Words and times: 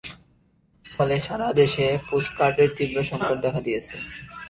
ফলে 0.85 1.15
সারা 1.19 1.47
দেশে 1.53 1.85
পোস্টকার্ডের 2.09 2.69
তীব্র 2.77 2.97
সংকট 3.03 3.37
দেখা 3.45 3.61
দিয়েছে। 3.67 3.95